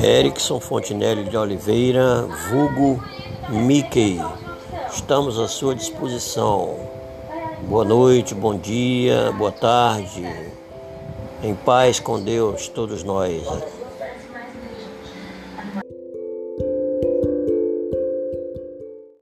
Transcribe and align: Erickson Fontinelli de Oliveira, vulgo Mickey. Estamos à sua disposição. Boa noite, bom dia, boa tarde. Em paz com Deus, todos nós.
Erickson 0.00 0.60
Fontinelli 0.60 1.24
de 1.24 1.36
Oliveira, 1.36 2.22
vulgo 2.50 3.02
Mickey. 3.48 4.20
Estamos 4.92 5.40
à 5.40 5.48
sua 5.48 5.74
disposição. 5.74 6.76
Boa 7.62 7.84
noite, 7.84 8.32
bom 8.32 8.56
dia, 8.56 9.32
boa 9.32 9.50
tarde. 9.50 10.24
Em 11.42 11.52
paz 11.52 11.98
com 11.98 12.20
Deus, 12.20 12.68
todos 12.68 13.02
nós. 13.02 13.42